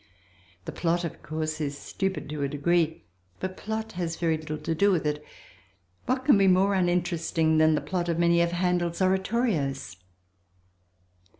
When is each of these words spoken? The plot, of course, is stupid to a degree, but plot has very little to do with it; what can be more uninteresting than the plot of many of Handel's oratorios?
The 0.65 0.71
plot, 0.71 1.03
of 1.03 1.21
course, 1.21 1.61
is 1.61 1.77
stupid 1.77 2.27
to 2.31 2.41
a 2.41 2.47
degree, 2.47 3.03
but 3.39 3.55
plot 3.55 3.91
has 3.91 4.15
very 4.15 4.35
little 4.35 4.57
to 4.57 4.73
do 4.73 4.91
with 4.91 5.05
it; 5.05 5.23
what 6.07 6.25
can 6.25 6.39
be 6.39 6.47
more 6.47 6.73
uninteresting 6.73 7.59
than 7.59 7.75
the 7.75 7.81
plot 7.81 8.09
of 8.09 8.17
many 8.17 8.41
of 8.41 8.51
Handel's 8.51 8.99
oratorios? 8.99 9.97